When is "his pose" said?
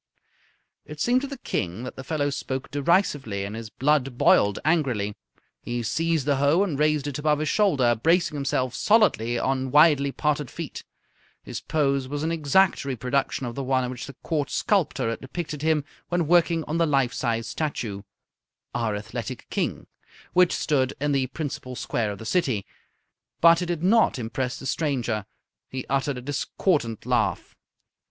11.43-12.07